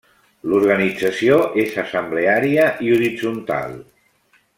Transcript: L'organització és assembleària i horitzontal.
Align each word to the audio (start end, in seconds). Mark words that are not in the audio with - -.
L'organització 0.51 1.37
és 1.65 1.75
assembleària 1.83 2.65
i 2.87 2.93
horitzontal. 2.97 3.77